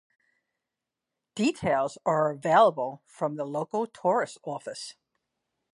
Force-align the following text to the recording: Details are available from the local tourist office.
Details 1.35 1.99
are 2.07 2.31
available 2.31 3.03
from 3.05 3.35
the 3.35 3.45
local 3.45 3.85
tourist 3.85 4.39
office. 4.41 4.95